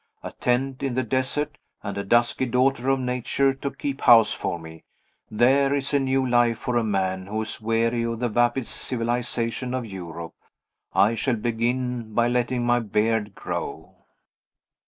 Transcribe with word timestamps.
A 0.23 0.31
tent 0.31 0.81
in 0.81 0.95
the 0.95 1.03
desert, 1.03 1.59
and 1.83 1.95
a 1.95 2.03
dusky 2.03 2.47
daughter 2.47 2.89
of 2.89 2.99
Nature 2.99 3.53
to 3.53 3.69
keep 3.69 4.01
house 4.01 4.33
for 4.33 4.57
me 4.57 4.83
there 5.29 5.75
is 5.75 5.93
a 5.93 5.99
new 5.99 6.27
life 6.27 6.57
for 6.57 6.75
a 6.75 6.83
man 6.83 7.27
who 7.27 7.43
is 7.43 7.61
weary 7.61 8.01
of 8.01 8.17
the 8.17 8.27
vapid 8.27 8.65
civilization 8.65 9.75
of 9.75 9.85
Europe! 9.85 10.33
I 10.91 11.13
shall 11.13 11.35
begin 11.35 12.15
by 12.15 12.29
letting 12.29 12.65
my 12.65 12.79
beard 12.79 13.35
grow. 13.35 13.95